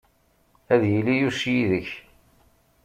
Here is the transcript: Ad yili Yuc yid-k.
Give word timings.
Ad 0.73 0.81
yili 0.91 1.15
Yuc 1.15 1.39
yid-k. 1.53 1.89